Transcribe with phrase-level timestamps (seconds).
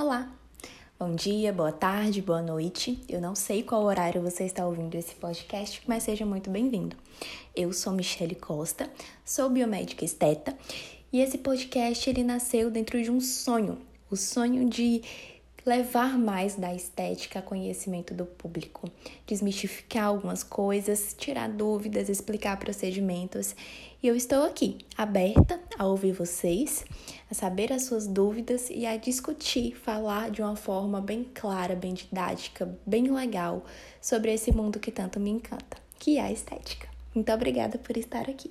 [0.00, 0.32] Olá!
[0.96, 3.02] Bom dia, boa tarde, boa noite.
[3.08, 6.96] Eu não sei qual horário você está ouvindo esse podcast, mas seja muito bem-vindo.
[7.52, 8.88] Eu sou Michele Costa,
[9.24, 10.56] sou biomédica esteta
[11.12, 13.76] e esse podcast ele nasceu dentro de um sonho,
[14.08, 15.02] o sonho de
[15.66, 18.88] levar mais da estética a conhecimento do público,
[19.26, 23.56] desmistificar algumas coisas, tirar dúvidas, explicar procedimentos.
[24.00, 26.84] E eu estou aqui, aberta a ouvir vocês,
[27.30, 31.94] a saber as suas dúvidas e a discutir, falar de uma forma bem clara, bem
[31.94, 33.64] didática, bem legal
[34.00, 36.88] sobre esse mundo que tanto me encanta, que é a estética.
[37.14, 38.50] Muito obrigada por estar aqui.